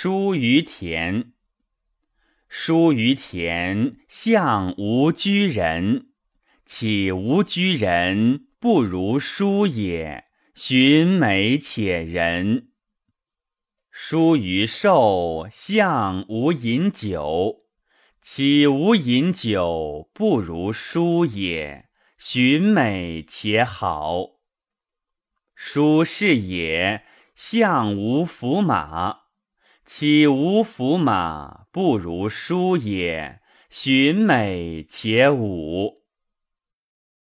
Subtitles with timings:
[0.00, 1.32] 书于田。
[2.48, 6.10] 书于田，向无居人。
[6.64, 10.26] 岂无居人，不如书也。
[10.54, 12.68] 寻美且人。
[13.90, 17.64] 书于寿，向无饮酒。
[18.20, 21.88] 岂无饮酒，不如书也。
[22.16, 24.38] 寻美且好。
[25.56, 27.02] 书是也，
[27.34, 29.22] 向无服马。
[29.90, 33.40] 岂无服马，不如书也。
[33.70, 36.02] 寻美且武。